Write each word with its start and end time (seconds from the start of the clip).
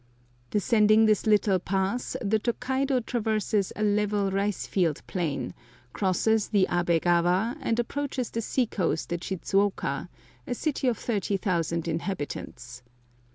Descending 0.49 1.05
this 1.05 1.27
little 1.27 1.59
pass 1.59 2.17
the 2.23 2.39
Tokaido 2.39 3.01
traverses 3.01 3.71
a 3.75 3.83
level 3.83 4.31
rice 4.31 4.65
field 4.65 4.99
plain, 5.05 5.53
crosses 5.93 6.47
the 6.47 6.65
Abe 6.71 6.99
kawa, 6.99 7.55
and 7.61 7.77
approaches 7.77 8.31
the 8.31 8.41
sea 8.41 8.65
coast 8.65 9.13
at 9.13 9.19
Shidzuoka, 9.23 10.09
a 10.47 10.55
city 10.55 10.87
of 10.87 10.97
thirty 10.97 11.37
thousand 11.37 11.87
inhabitants. 11.87 12.81